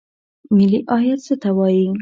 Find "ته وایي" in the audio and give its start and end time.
1.41-1.85